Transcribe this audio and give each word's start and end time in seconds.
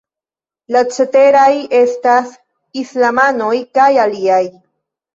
La 0.75 0.81
ceteraj 0.95 1.51
estas 1.81 2.33
Islamanoj 2.87 3.55
kaj 3.81 3.89
aliaj. 4.09 4.45